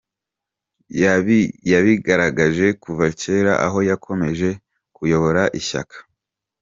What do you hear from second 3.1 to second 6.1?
kera, aho yakomeje kuyobora ishyaka.